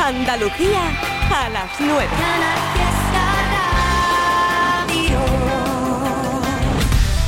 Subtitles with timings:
[0.00, 0.80] Andalucía
[1.30, 2.08] a las 9.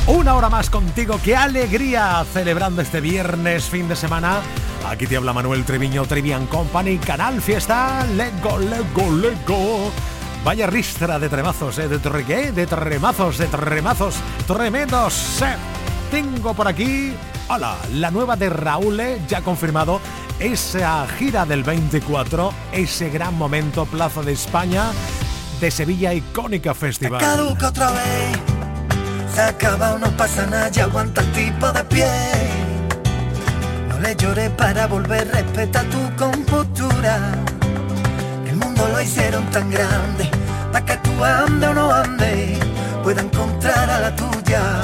[0.07, 4.41] Una hora más contigo, qué alegría celebrando este viernes, fin de semana.
[4.89, 9.91] Aquí te habla Manuel Treviño, Trivian Company, Canal Fiesta, Lego, Lego, Lego.
[10.43, 11.87] Vaya ristra de tremazos, ¿eh?
[11.87, 14.15] de tregué, de tremazos, de tremazos,
[14.45, 15.41] tremendos.
[15.41, 15.55] Eh.
[16.11, 17.13] Tengo por aquí,
[17.47, 20.01] hola, la nueva de Raúl, eh, ya confirmado,
[20.43, 24.91] esa gira del 24, ese gran momento, Plaza de España,
[25.61, 27.21] de Sevilla Icónica Festival.
[27.21, 28.37] Caduca otra vez,
[29.33, 32.11] se acaba, no pasa nada, ya aguanta el tipo de pie.
[33.87, 37.35] No le llores para volver, respeta tu compostura.
[38.45, 40.29] El mundo lo hicieron tan grande,
[40.73, 42.59] para que tú ande o no ande,
[43.01, 44.81] pueda encontrar a la tuya,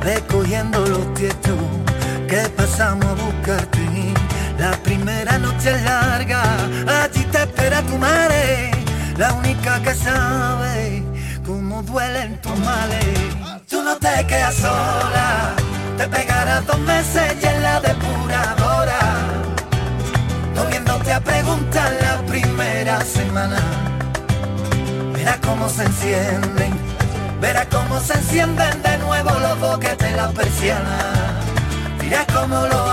[0.00, 1.58] recogiendo los tiestos
[2.26, 4.11] que pasamos a buscarte.
[4.62, 6.40] La primera noche es larga,
[7.02, 8.70] allí te espera tu madre,
[9.16, 11.02] la única que sabe
[11.44, 13.18] cómo duelen tus males.
[13.68, 15.54] Tú no te quedas sola,
[15.98, 19.00] te pegarás dos meses y en la depuradora,
[20.54, 23.58] no viéndote a preguntar la primera semana.
[25.12, 26.72] Verás cómo se encienden,
[27.40, 31.16] verás cómo se encienden de nuevo los boquetes las persianas.
[32.00, 32.92] Dirás cómo lo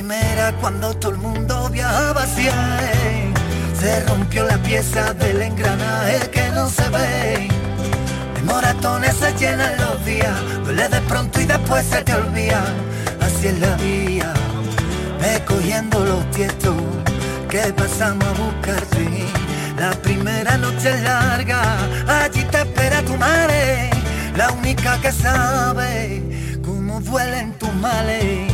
[0.00, 2.54] primera cuando todo el mundo viajaba hacia
[3.02, 3.34] él.
[3.78, 7.48] Se rompió la pieza del engranaje que no se ve.
[8.34, 10.34] De moratones se llenan los días,
[10.64, 12.64] duele de pronto y después se te olvida.
[13.20, 14.32] Así es la vida,
[15.20, 16.76] ve cogiendo los tiestos
[17.50, 19.26] que pasamos a buscarte.
[19.76, 21.60] La primera noche es larga,
[22.22, 23.90] allí te espera tu madre,
[24.34, 26.22] la única que sabe
[26.64, 28.49] cómo duelen tus males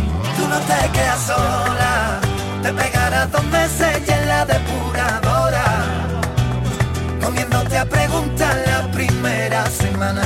[0.48, 2.20] no te quedas sola,
[2.62, 5.84] te pegarás dos meses y en la depuradora,
[7.22, 10.22] comiéndote a preguntar la primera semana.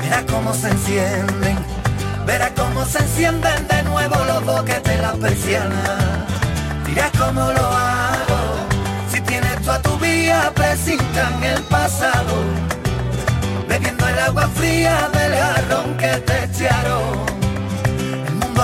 [0.00, 1.58] Verás cómo se encienden,
[2.26, 6.24] verás cómo se encienden de nuevo los boquetes la persiana.
[6.86, 8.40] Dirás cómo lo hago,
[9.12, 12.34] si tienes tú a tu vía, presintan el pasado,
[13.68, 17.35] bebiendo el agua fría del jarrón que te echaron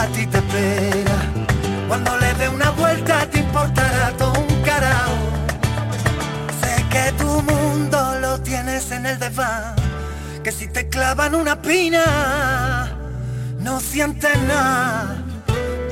[0.02, 1.18] a ti te espera.
[1.88, 5.18] Cuando le dé una vuelta te importará todo un carajo.
[6.60, 9.76] Sé que tu mundo lo tienes en el desván,
[10.42, 12.96] que si te clavan una pina
[13.60, 15.16] no sientes nada.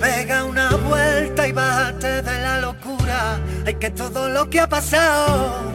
[0.00, 3.38] Pega una vuelta y bájate de la locura.
[3.66, 5.70] Hay que todo lo que ha pasado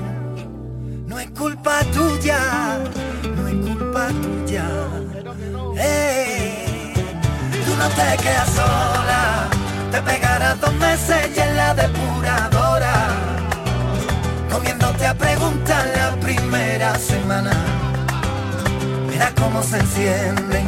[1.07, 2.39] no es culpa tuya,
[3.35, 4.65] no es culpa tuya.
[5.77, 6.44] Hey
[7.77, 9.47] no te quedas sola,
[9.91, 13.09] te pegarás dos meses y en la depuradora,
[14.51, 17.51] comiéndote a preguntar la primera semana.
[19.09, 20.67] Verás cómo se encienden,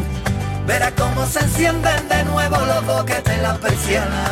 [0.65, 4.31] verás cómo se encienden de nuevo los boquetes las persianas.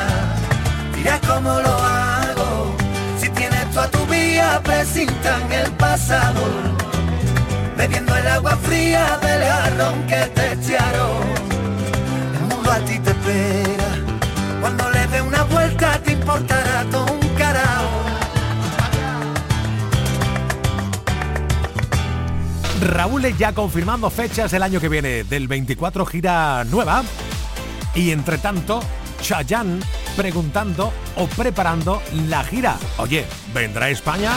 [0.96, 2.76] Dirás cómo lo hago,
[3.20, 6.42] si tienes tú a tu vía, presintan el pasado,
[7.78, 11.55] bebiendo el agua fría del jarrón que te echaron
[12.72, 13.90] a ti te espera.
[14.62, 17.90] Cuando le dé una vuelta te importará todo un carajo.
[22.82, 25.24] Raúl ya confirmando fechas el año que viene.
[25.24, 27.04] Del 24 gira nueva.
[27.94, 28.82] Y entre tanto,
[29.22, 29.82] Chayanne
[30.16, 32.78] preguntando o preparando la gira.
[32.98, 34.32] Oye, ¿vendrá España?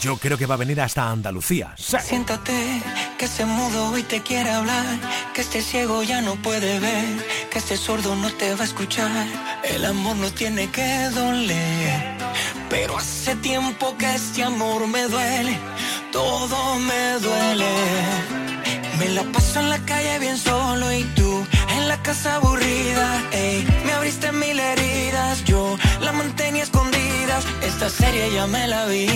[0.00, 1.74] Yo creo que va a venir hasta Andalucía.
[1.76, 2.82] Siéntate,
[3.18, 4.86] que se mudo y te quiere hablar,
[5.34, 9.26] que este ciego ya no puede ver, que este sordo no te va a escuchar.
[9.64, 12.16] El amor no tiene que doler,
[12.70, 15.58] pero hace tiempo que este amor me duele,
[16.12, 18.38] todo me duele.
[19.00, 21.46] Me la paso en la calle bien solo y tú
[21.76, 23.22] en la casa aburrida.
[23.32, 27.44] Ey, me abriste mil heridas, yo la mantenía escondidas.
[27.62, 29.08] Esta serie ya me la vi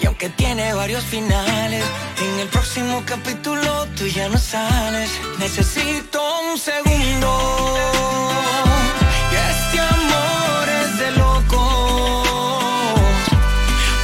[0.00, 1.84] y aunque tiene varios finales,
[2.24, 5.10] en el próximo capítulo tú ya no sales.
[5.38, 6.20] Necesito
[6.50, 7.30] un segundo.
[9.32, 12.22] Y este amor es de loco.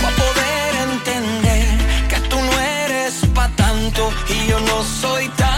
[0.00, 1.66] Para poder entender
[2.08, 2.52] que tú no
[2.84, 5.57] eres pa' tanto y yo no soy tampoco.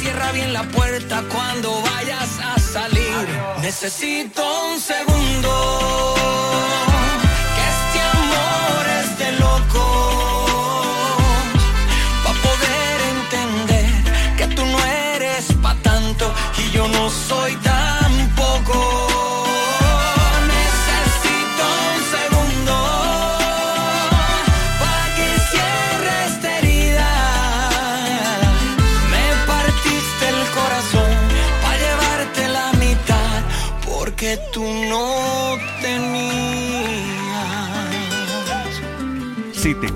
[0.00, 3.28] Cierra bien la puerta cuando vayas a salir.
[3.60, 4.42] Necesito
[4.72, 6.14] un segundo.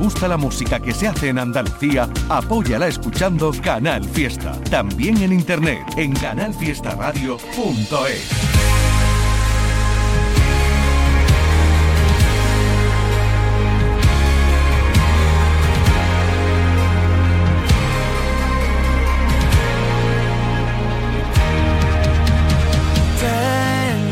[0.04, 4.52] Gusta la música que se hace en Andalucía, apóyala escuchando Canal Fiesta.
[4.70, 8.28] También en internet en canalfiestaradio.es.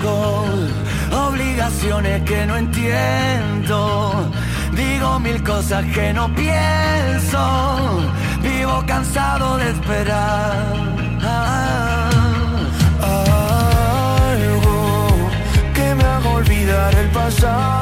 [0.00, 0.46] Tengo
[1.28, 3.61] obligaciones que no entiendo.
[5.22, 8.00] Mil cosas que no pienso.
[8.42, 10.74] Vivo cansado de esperar.
[14.32, 15.08] Algo
[15.74, 17.81] que me haga olvidar el pasado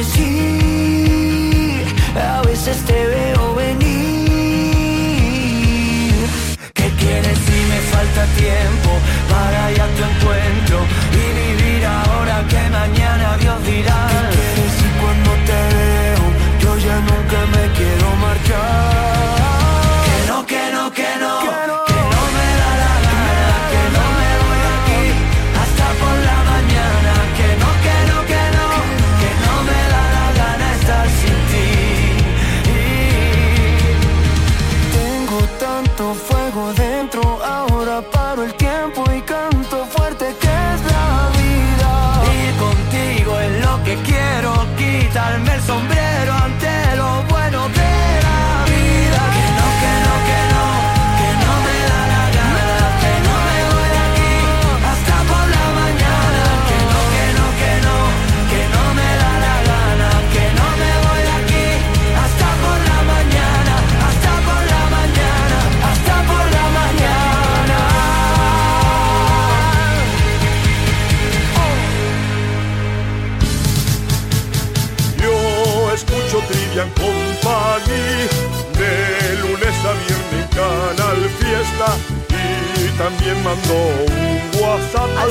[8.37, 8.91] Tiempo
[9.29, 10.40] para ir a tu encuentro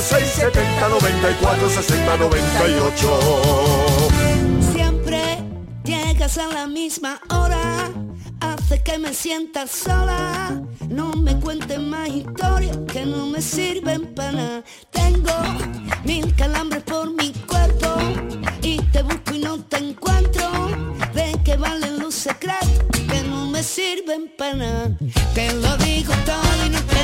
[0.01, 3.41] 670 94 60 98
[4.73, 5.39] Siempre
[5.85, 7.91] llegas a la misma hora
[8.41, 10.63] Hace que me sienta sola.
[10.89, 14.65] No me cuentes más historias que no me sirven para nada.
[14.91, 15.33] Tengo
[16.05, 17.97] mil calambres por mi cuerpo
[18.63, 20.49] Y te busco y no te encuentro.
[21.13, 22.69] De que valen los secretos
[23.09, 24.97] que no me sirven para nada.
[25.35, 27.00] Te lo digo todo y no te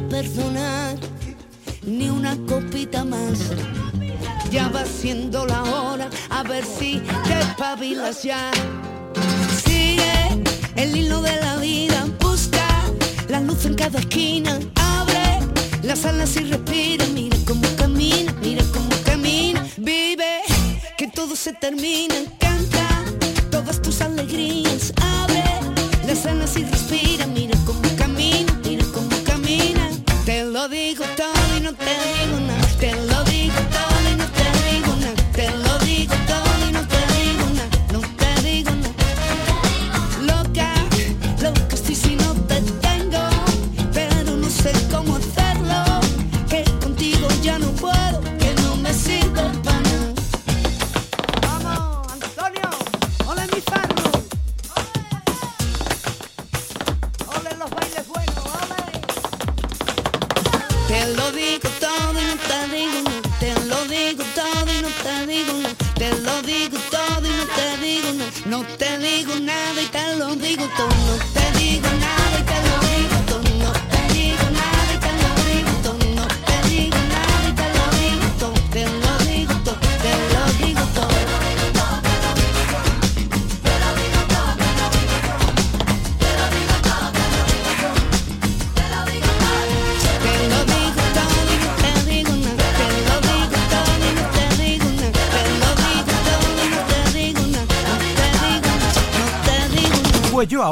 [0.00, 0.96] perdonar,
[1.84, 3.38] ni una copita más.
[4.50, 8.50] Ya va siendo la hora, a ver si te espabilas ya.
[9.64, 10.44] Sigue
[10.76, 12.66] el hilo de la vida, busca
[13.28, 15.40] la luz en cada esquina, abre
[15.82, 20.42] las alas y respira, mira cómo camina, mira cómo camina, vive,
[20.96, 22.14] que todo se termina,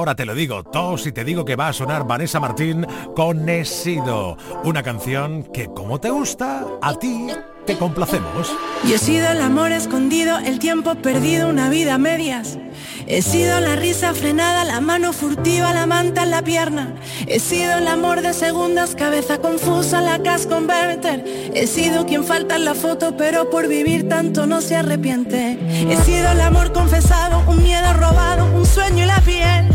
[0.05, 3.49] ahora te lo digo, tos y te digo que va a sonar Vanessa Martín con
[3.49, 7.29] He sido, una canción que como te gusta, a ti
[7.65, 8.55] te complacemos.
[8.87, 12.59] Y he sido el amor escondido, el tiempo perdido, una vida a medias.
[13.07, 16.97] He sido la risa frenada, la mano furtiva, la manta en la pierna.
[17.27, 21.25] He sido el amor de segundas, cabeza confusa, la cash converter.
[21.55, 25.59] He sido quien falta en la foto, pero por vivir tanto no se arrepiente.
[25.91, 29.75] He sido el amor confesado, un miedo robado, un sueño y la piel.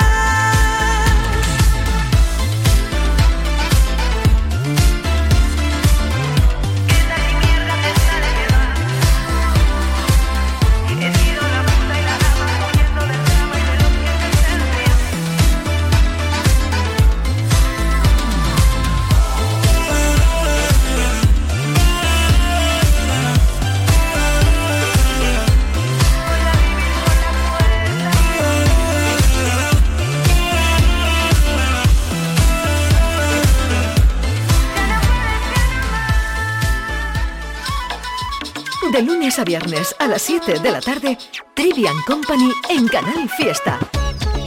[38.99, 41.17] lunes a viernes a las 7 de la tarde,
[41.53, 43.79] Trivian Company en Canal Fiesta.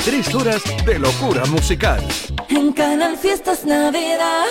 [0.05, 2.05] Tres horas de locura musical.
[2.49, 4.45] En Canal Fiestas Navidad.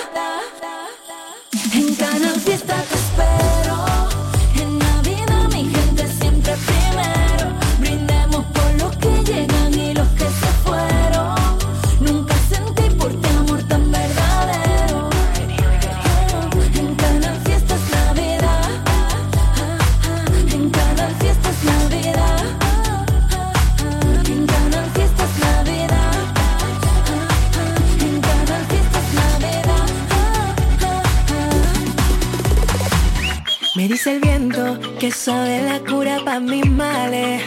[33.75, 37.41] Me dice el viento que sabe la cura para mis males.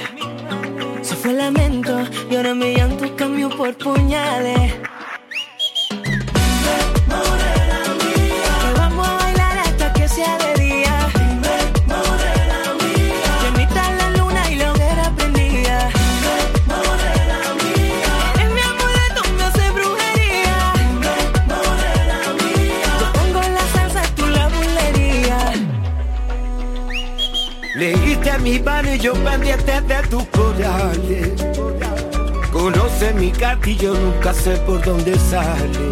[1.02, 4.72] Se fue el lamento y ahora mi llanto cambió por puñales.
[29.06, 31.30] Yo pendiente de tus corales.
[32.52, 35.86] Conoce mi cartillo, nunca sé por dónde sale.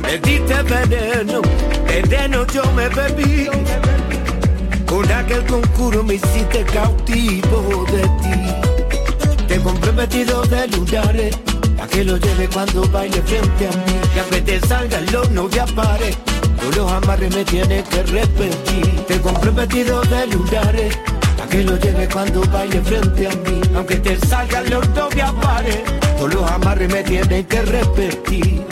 [0.00, 1.42] Me diste veneno,
[1.86, 3.48] veneno yo me bebí.
[4.86, 9.46] Con aquel concurso me hiciste cautivo de ti.
[9.46, 11.38] Te compré vestido de lunares,
[11.78, 14.00] a que lo lleve cuando baile frente a mí.
[14.14, 16.14] Que aunque te salgan los no te pare,
[16.58, 19.04] tú los amarres me tienes que repetir.
[19.06, 20.96] Te compré vestido de lunares,
[21.48, 23.60] que lo lleve cuando baile frente a mí.
[23.74, 25.84] Aunque te salgan los no te pare,
[26.18, 28.64] tú los amarres me tienes que repetir.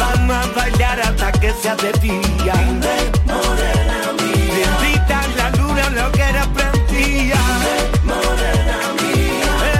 [0.00, 2.54] Vamos a bailar hasta que sea de día.
[4.54, 7.40] Bendita la luna, lo que era prendía.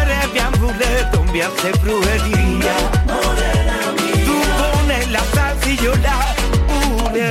[0.03, 2.38] Eres mi amuleto, me hace.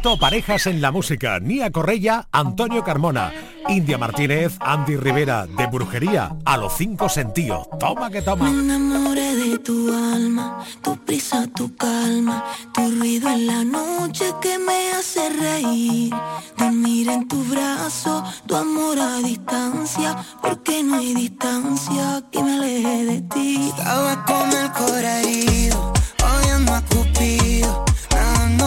[0.00, 1.38] Momento parejas en la música.
[1.40, 3.34] Nia Correia, Antonio Carmona,
[3.68, 7.68] India Martínez, Andy Rivera, de Brujería, a los cinco sentidos.
[7.78, 8.48] Toma que toma.
[8.48, 14.58] Me enamoré de tu alma, tu prisa, tu calma, tu ruido en la noche que
[14.58, 16.14] me hace reír.
[16.56, 23.04] Dormir en tu brazo, tu amor a distancia, porque no hay distancia que me aleje
[23.04, 23.70] de ti.
[23.76, 25.92] Estaba con el corazón herido,
[26.24, 27.84] odiando a Cupido,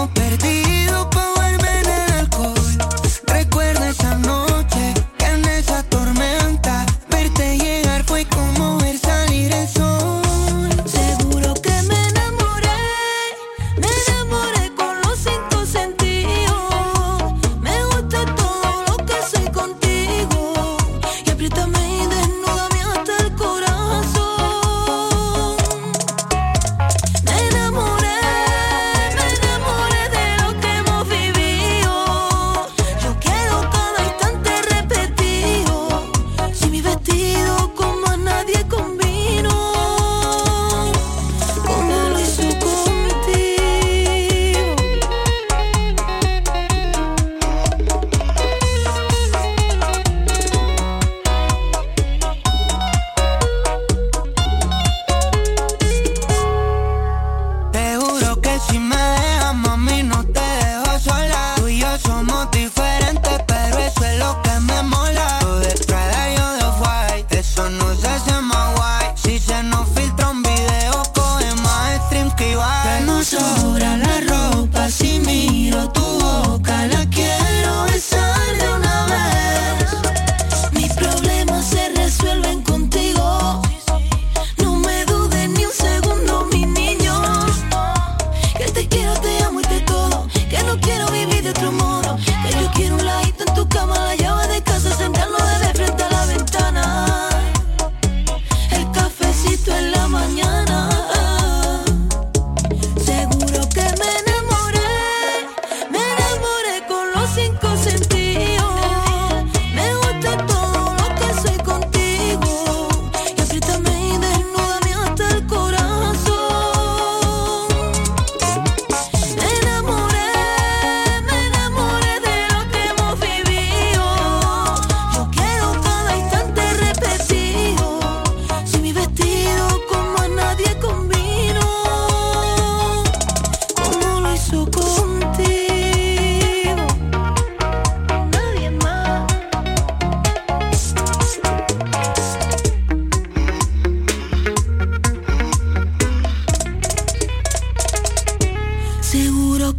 [0.08, 1.10] perdido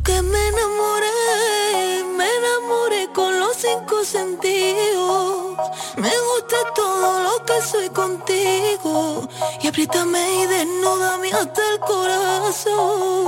[0.04, 5.56] que me enamoré, me enamoré con los cinco sentidos.
[5.96, 9.26] Me gusta todo lo que soy contigo.
[9.62, 13.24] Y apriétame y desnúdame hasta el corazón.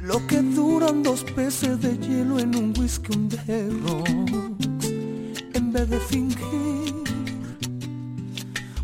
[0.00, 3.38] Lo que duran dos peces de hielo en un whisky un de
[5.54, 7.02] En vez de fingir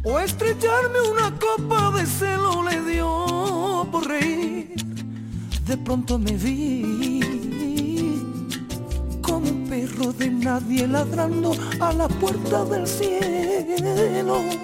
[0.02, 4.74] o estrellarme una copa de celo le dio por reír.
[5.68, 7.20] De pronto me vi
[9.22, 14.63] como un perro de nadie ladrando a la puerta del cielo.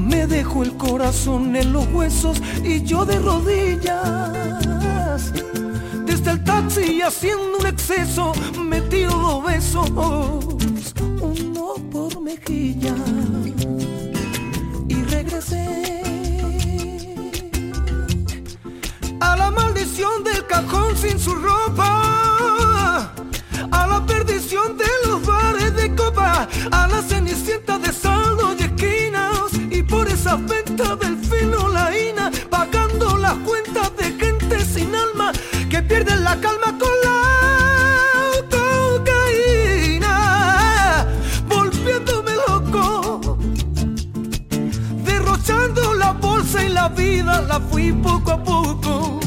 [0.00, 4.32] me dejo el corazón en los huesos y yo de rodillas.
[6.04, 9.90] Desde el taxi haciendo un exceso, me tiro besos,
[11.20, 12.94] uno por mejilla.
[14.88, 16.02] Y regresé
[19.20, 23.12] a la maldición del cajón sin su ropa,
[23.70, 27.79] a la perdición de los bares de copa, a la cenicienta
[30.36, 35.32] por esa venta del filo laína, pagando las cuentas de gente sin alma
[35.68, 37.20] que pierden la calma con la
[38.94, 40.14] cocaína,
[41.48, 43.38] volviéndome loco,
[45.04, 49.19] derrochando la bolsa y la vida, la fui poco a poco,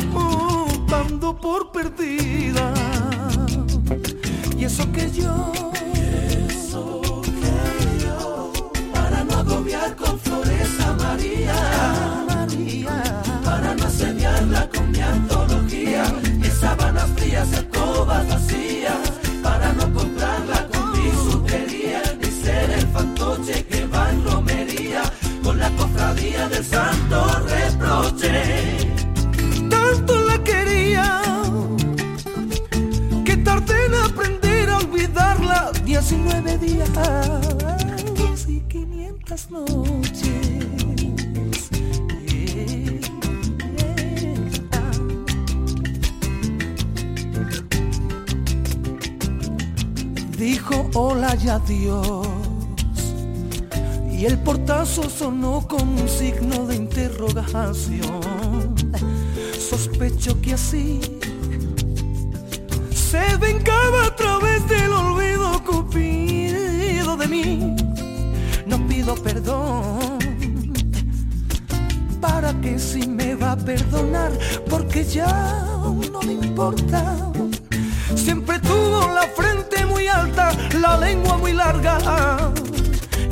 [36.14, 36.90] 19 días
[39.50, 40.22] noches.
[50.38, 52.28] Dijo hola y adiós.
[54.12, 58.76] Y el portazo sonó como un signo de interrogación.
[59.60, 61.02] Sospecho que así
[62.92, 64.13] se vengaba
[69.04, 70.20] pido perdón.
[72.22, 74.32] ¿Para que si me va a perdonar?
[74.70, 75.66] Porque ya
[76.12, 77.32] no me importa.
[78.16, 81.98] Siempre tuvo la frente muy alta, la lengua muy larga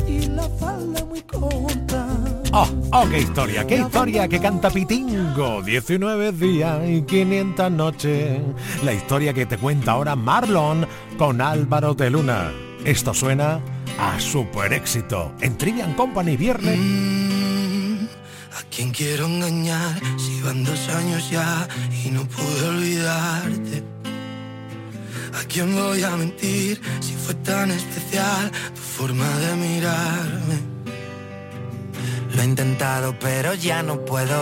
[0.06, 2.06] y la falda muy corta.
[2.52, 5.62] Oh, oh, qué historia, qué historia que canta Pitingo.
[5.62, 8.40] 19 días y 500 noches.
[8.84, 12.50] La historia que te cuenta ahora Marlon con Álvaro de Luna.
[12.84, 13.60] Esto suena
[13.98, 16.78] a super éxito en Trivian Company viernes.
[16.78, 18.06] Mm,
[18.58, 21.66] ¿A quién quiero engañar si van dos años ya
[22.04, 23.82] y no pude olvidarte?
[25.34, 30.56] ¿A quién voy a mentir si fue tan especial tu forma de mirarme?
[32.34, 34.40] Lo he intentado pero ya no puedo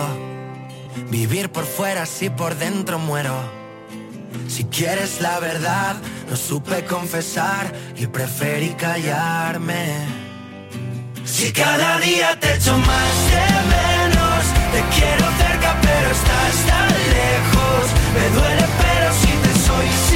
[1.09, 3.35] vivir por fuera si por dentro muero.
[4.47, 5.95] Si quieres la verdad,
[6.31, 9.85] no supe confesar y preferí callarme.
[11.25, 14.41] Si cada día te echo más de menos,
[14.71, 16.87] te quiero cerca pero estás tan
[17.19, 17.83] lejos.
[18.15, 20.10] Me duele pero si te soy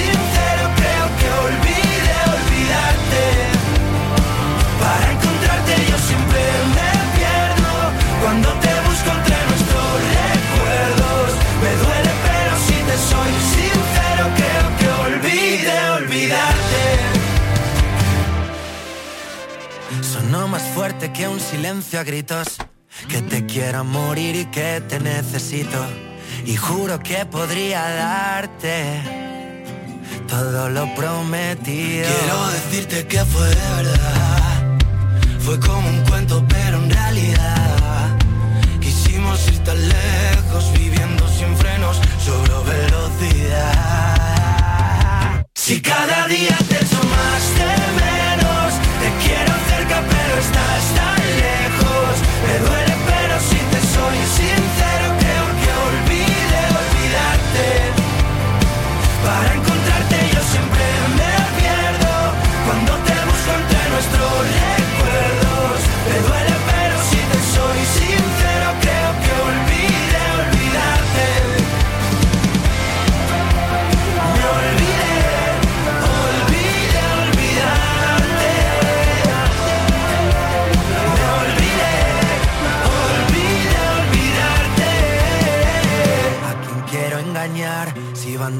[21.13, 22.57] que un silencio a gritos.
[23.07, 25.85] Que te quiero morir y que te necesito.
[26.45, 29.01] Y juro que podría darte
[30.27, 32.07] todo lo prometido.
[32.07, 34.77] Quiero decirte que fue de verdad.
[35.39, 37.54] Fue como un cuento, pero en realidad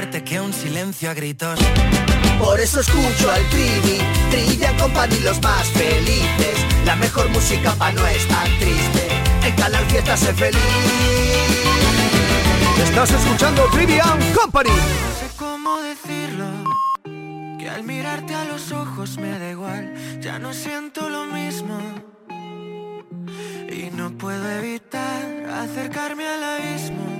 [0.00, 1.58] fuerte que un silencio a gritos.
[2.38, 3.98] Por eso escucho al Trivi,
[4.30, 6.56] Trivian Company los más felices.
[6.86, 9.08] La mejor música pa' no estar triste.
[9.44, 10.58] En Canal Fiesta sé feliz.
[12.82, 14.70] Estás escuchando Trivian Company.
[14.70, 16.46] No sé cómo decirlo,
[17.58, 21.78] que al mirarte a los ojos me da igual, ya no siento lo mismo.
[23.70, 25.26] Y no puedo evitar
[25.62, 27.19] acercarme al abismo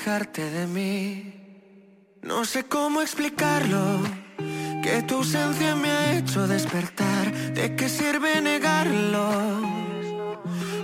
[0.00, 1.34] alejarte de mí.
[2.22, 4.00] No sé cómo explicarlo.
[4.82, 7.30] Que tu ausencia me ha hecho despertar.
[7.52, 9.30] ¿De qué sirve negarlo?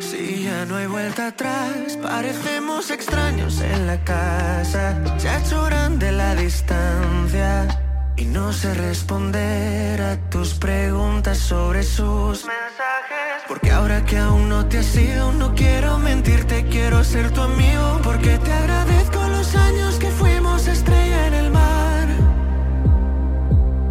[0.00, 5.02] Si ya no hay vuelta atrás, parecemos extraños en la casa.
[5.18, 7.85] Ya choran de la distancia.
[8.18, 13.42] Y no sé responder a tus preguntas sobre sus mensajes.
[13.46, 18.00] Porque ahora que aún no te has ido, no quiero mentirte, quiero ser tu amigo.
[18.02, 22.08] Porque te agradezco los años que fuimos estrella en el mar.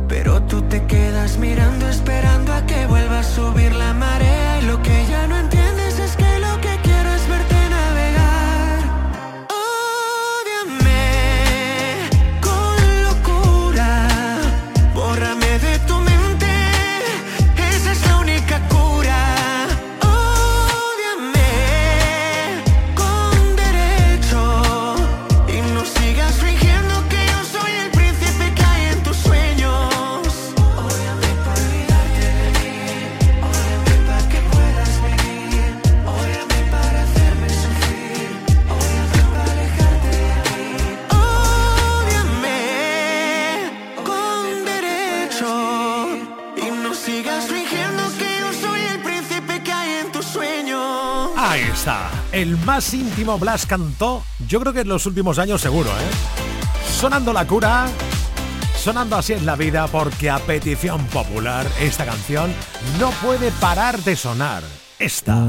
[0.08, 4.35] Pero tú te quedas mirando, esperando a que vuelva a subir la marea.
[52.66, 56.92] Más íntimo Blas cantó, yo creo que en los últimos años seguro, ¿eh?
[57.00, 57.86] Sonando la cura,
[58.78, 62.54] sonando así es la vida porque a petición popular esta canción
[63.00, 64.64] no puede parar de sonar.
[64.98, 65.48] Esta.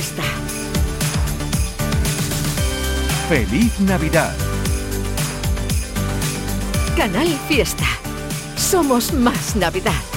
[0.00, 0.22] Fiesta.
[3.28, 4.34] Feliz Navidad.
[6.96, 7.84] Canal Fiesta.
[8.56, 10.09] Somos más Navidad.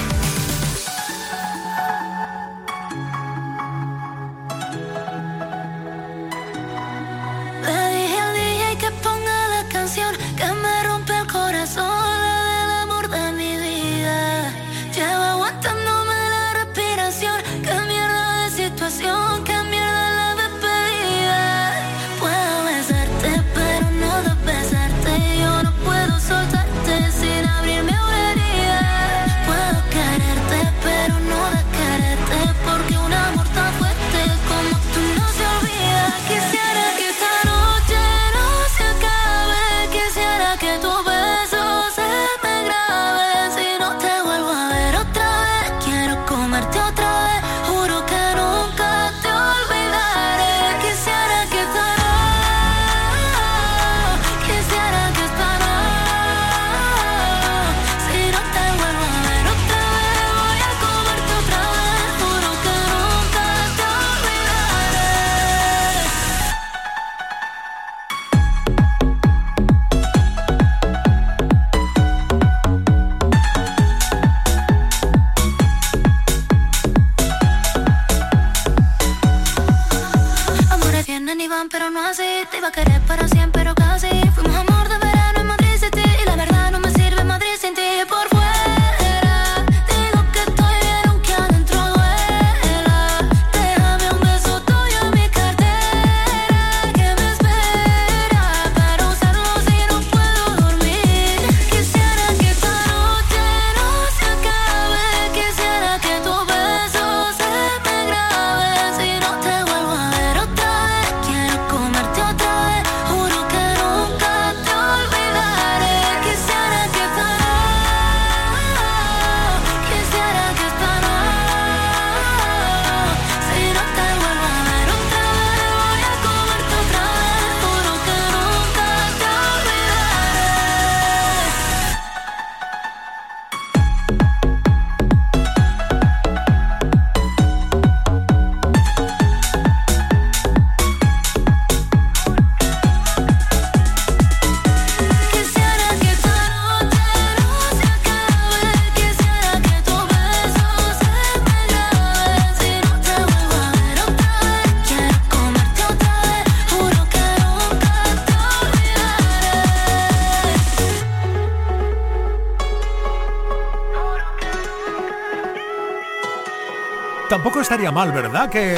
[167.92, 168.48] Mal, ¿verdad?
[168.50, 168.76] Que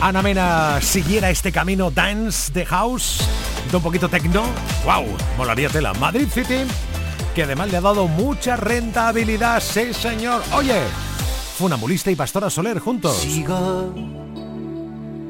[0.00, 3.20] Ana Mena siguiera este camino dance de house,
[3.70, 4.44] de un poquito techno.
[4.84, 5.06] ¡Wow!
[5.36, 5.92] Molaría tela.
[5.94, 6.64] Madrid City,
[7.34, 9.60] que además le ha dado mucha rentabilidad.
[9.60, 10.42] Sí, señor.
[10.54, 10.80] Oye,
[11.58, 13.16] funambulista y pastora Soler juntos.
[13.16, 13.94] Sigo,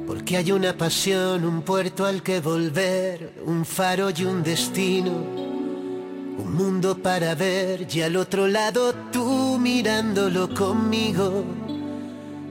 [0.06, 5.10] porque hay una pasión, un puerto al que volver, un faro y un destino.
[5.10, 11.44] Un mundo para ver y al otro lado tú mirándolo conmigo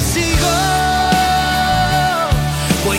[0.00, 0.48] sigo.
[2.84, 2.98] Voy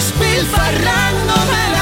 [0.00, 1.79] despilfarrándome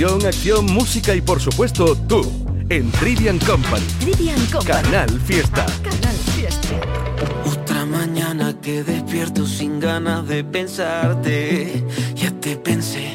[0.00, 2.22] Diversión, acción, música y por supuesto tú
[2.70, 3.84] en Trivian Company.
[4.00, 4.82] Trivian Company.
[4.82, 5.66] Canal Fiesta.
[5.82, 6.80] Canal Fiesta.
[7.44, 11.84] Otra mañana que despierto sin ganas de pensarte.
[12.14, 13.14] Ya te pensé.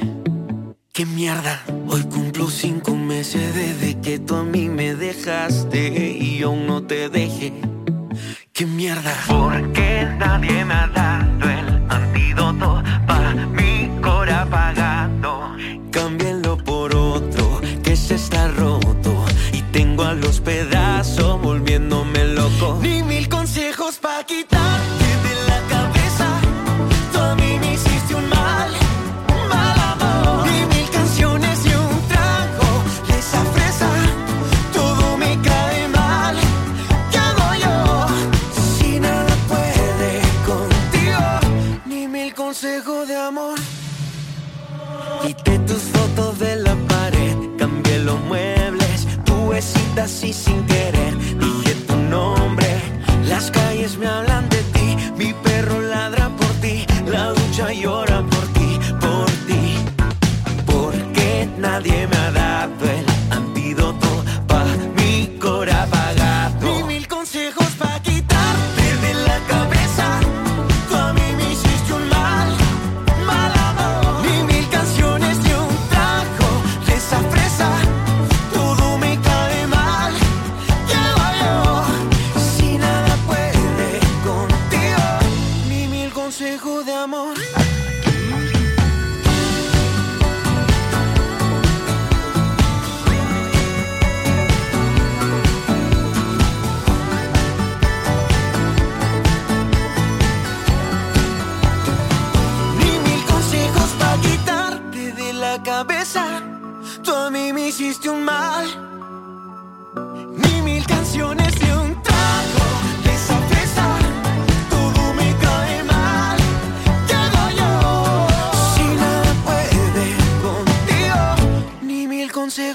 [0.94, 1.64] Qué mierda.
[1.88, 7.10] Hoy cumplo cinco meses desde que tú a mí me dejaste y aún no te
[7.10, 7.52] dejé.
[8.54, 9.12] Qué mierda.
[9.28, 11.35] Porque nadie me ha dado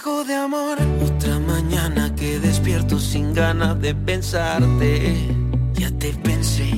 [0.00, 0.78] de amor.
[1.04, 5.28] Otra mañana que despierto sin ganas de pensarte.
[5.74, 6.70] Ya te pensé.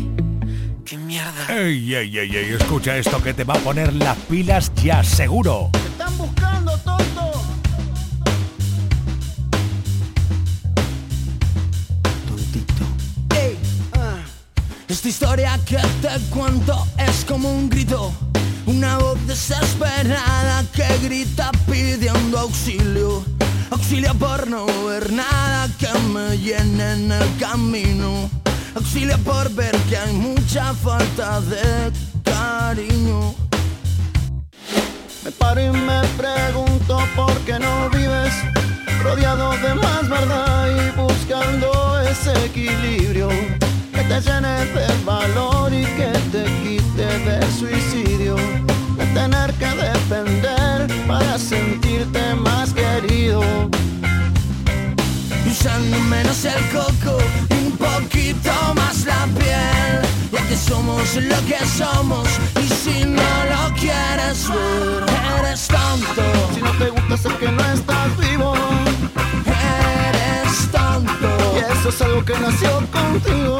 [0.84, 1.46] Qué mierda.
[1.48, 5.70] Ey, ey, ey, ey, escucha esto que te va a poner las pilas ya seguro.
[5.72, 7.32] están buscando, tonto.
[13.36, 13.56] Ey,
[13.92, 14.16] ah.
[14.88, 18.12] Esta historia que te cuento es como un grito,
[18.66, 23.24] una voz desesperada que grita pidiendo auxilio,
[23.70, 28.30] auxilio por no ver nada que me llene en el camino,
[28.74, 31.92] auxilio por ver que hay mucha falta de
[32.24, 33.34] cariño.
[35.24, 38.34] Me paro y me pregunto por qué no vives
[39.02, 43.28] rodeado de más verdad y buscando ese equilibrio
[44.02, 48.36] que te llene de valor y que te quite del suicidio,
[48.96, 53.42] de tener que depender para sentirte más querido.
[55.50, 57.18] Usando menos el coco
[57.50, 60.00] y un poquito más la piel.
[60.32, 62.26] Ya que somos lo que somos
[62.58, 65.04] Y si no lo quieres ver
[65.38, 66.22] Eres tonto.
[66.54, 68.54] Si no te gusta sé que no estás vivo.
[69.46, 71.31] Eres tonto
[71.70, 73.58] eso es algo que nació contigo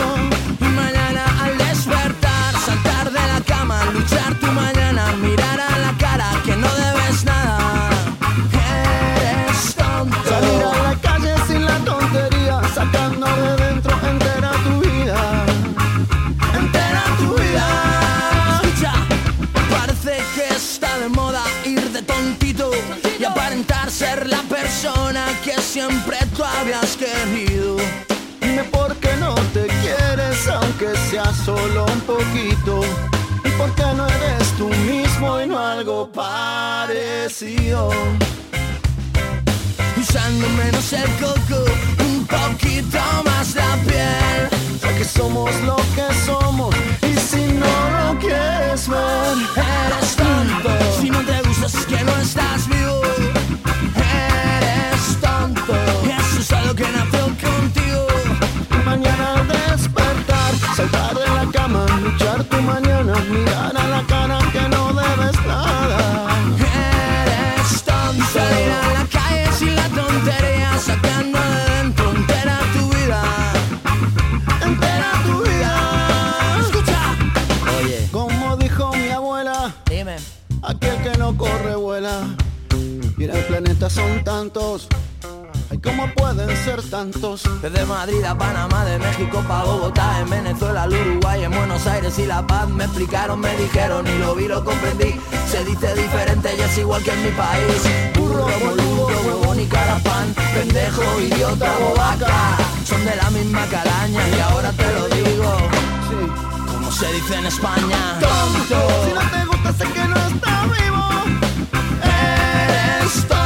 [0.61, 6.31] Y mañana al despertar Saltar de la cama, luchar tu mañana Mirar a la cara
[6.45, 7.91] que no debes nada
[8.53, 15.45] Eres tonto Salir a la calle sin la tontería Sacando de dentro entera tu vida
[16.59, 18.61] entera tu vida.
[18.63, 18.93] Escucha,
[19.71, 22.71] parece que está de moda ir de tontito
[23.19, 27.62] y aparentar ser la persona que siempre tú habías querido.
[31.45, 32.81] Solo un poquito.
[33.45, 37.91] Y por qué no eres tú mismo y no algo parecido
[39.97, 41.65] Usando menos el coco,
[42.01, 44.49] un poquito más la piel.
[44.81, 50.71] Ya que somos lo que somos y si no lo quieres ver Eres tonto,
[51.01, 52.52] si no te gustas es que no estás
[83.93, 84.89] son tantos,
[85.71, 87.43] ay, ¿cómo pueden ser tantos?
[87.61, 92.19] Desde Madrid a Panamá, de México pa' Bogotá, en Venezuela, al Uruguay, en Buenos Aires
[92.19, 92.69] y La Paz.
[92.69, 95.15] Me explicaron, me dijeron y lo vi, lo comprendí.
[95.51, 97.83] Se dice diferente y es igual que en mi país.
[98.19, 100.35] Burro, boludo, huevón y carapán.
[100.55, 102.57] Pendejo, idiota, bobaca.
[102.87, 105.57] Son de la misma calaña y ahora te lo digo.
[106.73, 108.19] Como se dice en España.
[108.21, 108.81] tonto.
[109.05, 111.03] Si no te gusta, sé que no está vivo.
[112.03, 113.42] Eres tonto.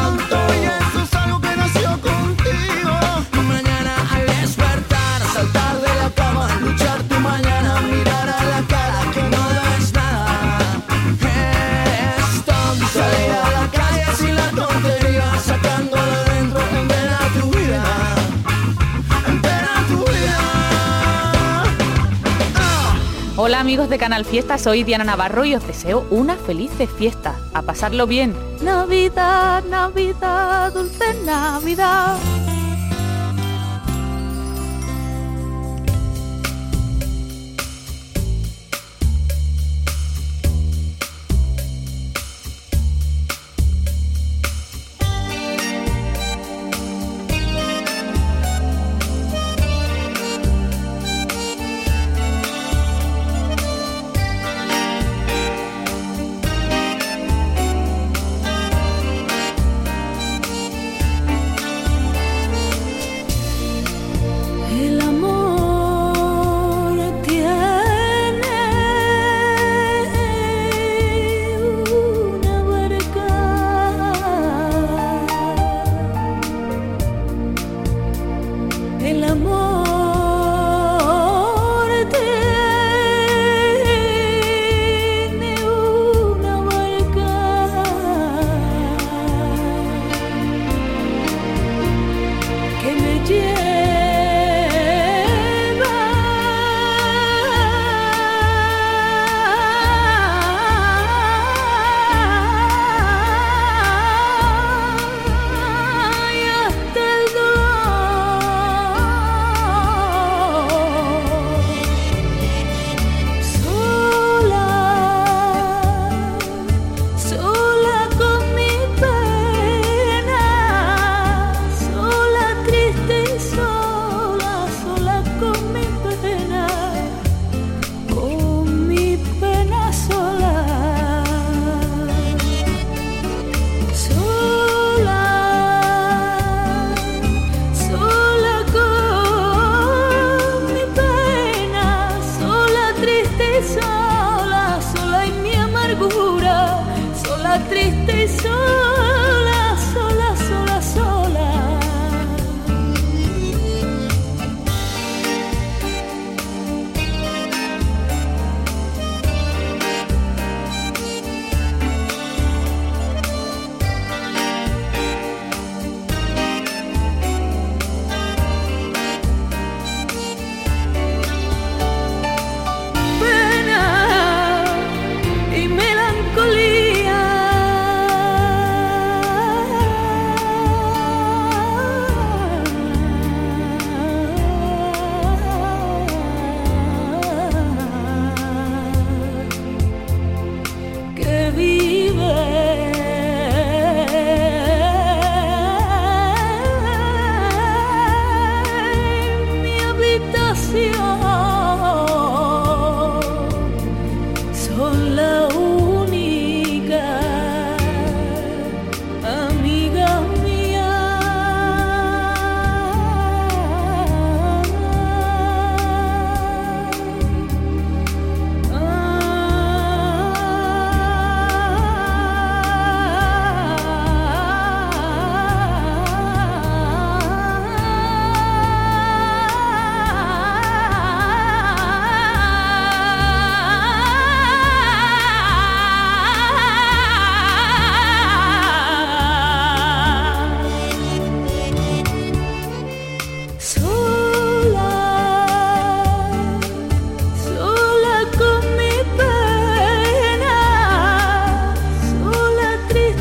[23.46, 27.38] Hola amigos de Canal Fiesta, soy Diana Navarro y os deseo una feliz fiesta.
[27.54, 28.34] A pasarlo bien.
[28.60, 32.18] Navidad, Navidad, dulce Navidad.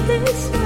[0.07, 0.64] this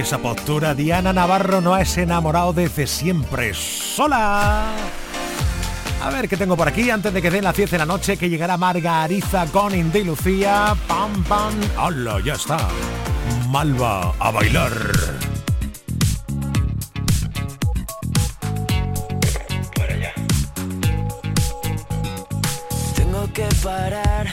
[0.00, 3.52] esa postura, Diana Navarro no es enamorado desde siempre.
[3.52, 4.70] ¡Sola!
[6.02, 8.16] A ver qué tengo por aquí antes de que den las 10 de la noche,
[8.16, 10.74] que llegará Margariza con Indy Lucía.
[10.88, 11.54] ¡Pam, pam!
[11.78, 12.20] ¡Hola!
[12.24, 12.68] Ya está.
[13.48, 14.72] Malva a bailar.
[22.96, 24.26] Tengo que parar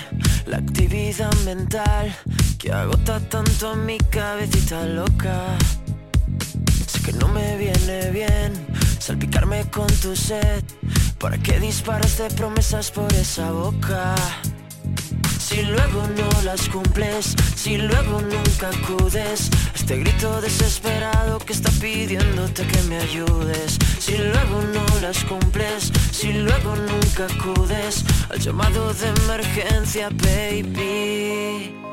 [0.45, 2.15] la actividad mental
[2.59, 5.57] que agota tanto a mi cabecita loca.
[6.87, 8.51] Sé que no me viene bien
[8.99, 10.63] salpicarme con tu sed.
[11.17, 14.13] ¿Para qué disparas de promesas por esa boca?
[15.39, 21.71] Si luego no las cumples, si luego nunca acudes a este grito desesperado que está
[21.71, 23.79] pidiéndote que me ayudes.
[23.99, 31.88] Si luego no las cumples, si luego nunca acudes al llamado de emergencia, baby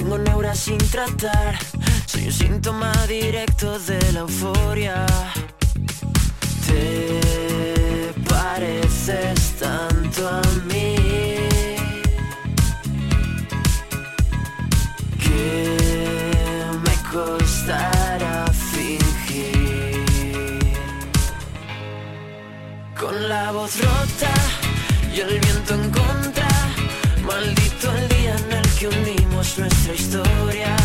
[0.00, 1.58] tengo neuras sin tratar.
[2.06, 5.04] Soy un síntoma directo de la euforia.
[6.66, 10.40] Te pareces tanto a
[10.70, 10.96] mí
[15.22, 15.76] que
[16.84, 20.06] me costará fingir.
[22.98, 24.32] Con la voz rota
[25.14, 25.49] y el
[29.40, 30.76] unimos nuestra historia.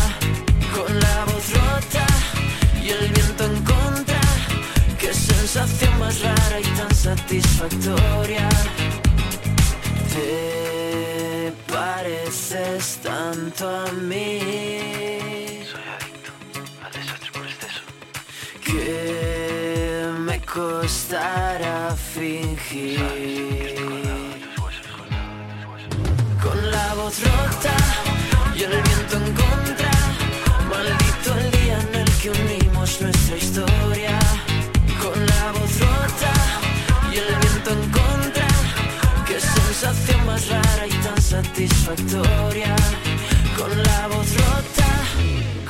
[0.74, 2.06] Con la voz rota
[2.82, 4.20] y el viento en contra.
[4.98, 8.48] Qué sensación más rara y tan satisfactoria.
[10.14, 14.40] Te pareces tanto a mí.
[15.70, 16.32] Soy adicto
[16.84, 17.82] al desastre por exceso.
[18.64, 23.04] Que me costará fingir.
[26.42, 27.85] Con la voz rota
[28.56, 29.90] y el viento en contra.
[30.70, 34.18] Maldito el día en el que unimos nuestra historia.
[35.02, 36.32] Con la voz rota
[37.12, 38.48] y el viento en contra.
[39.26, 42.74] Qué sensación más rara y tan satisfactoria.
[43.58, 44.90] Con la voz rota,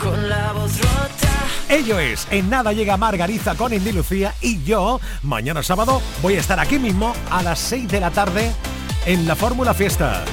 [0.03, 1.33] con la voz rota.
[1.69, 6.41] Ello es, en nada llega Margariza con Indy Lucía y yo, mañana sábado, voy a
[6.41, 8.53] estar aquí mismo a las 6 de la tarde
[9.05, 10.25] en la Fórmula Fiesta.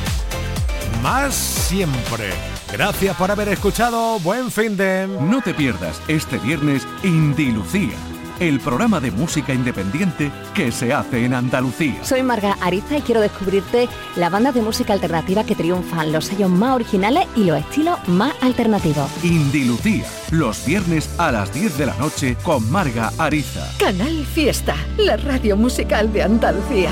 [1.04, 2.30] Más siempre.
[2.72, 4.20] Gracias por haber escuchado.
[4.22, 5.06] Buen fin de...
[5.06, 7.92] No te pierdas este viernes Indy Lucía,
[8.40, 12.02] el programa de música independiente que se hace en Andalucía.
[12.06, 16.50] Soy Marga Ariza y quiero descubrirte la banda de música alternativa que triunfan, los sellos
[16.50, 19.12] más originales y los estilos más alternativos.
[19.24, 23.70] Indy Lucía, los viernes a las 10 de la noche con Marga Ariza.
[23.78, 26.92] Canal Fiesta, la radio musical de Andalucía.